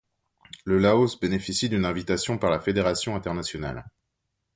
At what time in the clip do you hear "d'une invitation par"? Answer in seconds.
1.69-2.49